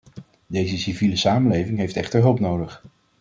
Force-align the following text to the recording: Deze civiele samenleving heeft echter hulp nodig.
Deze 0.47 0.77
civiele 0.77 1.15
samenleving 1.15 1.77
heeft 1.77 1.95
echter 1.95 2.19
hulp 2.21 2.39
nodig. 2.39 2.83